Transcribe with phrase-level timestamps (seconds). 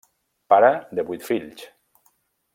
[0.53, 0.71] Pare
[1.01, 1.69] de vuit fills.